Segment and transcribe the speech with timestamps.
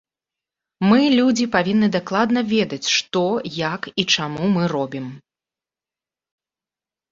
[0.91, 3.23] Мы, людзі, павінны дакладна ведаць, што,
[3.69, 5.15] як і чаму мы робім.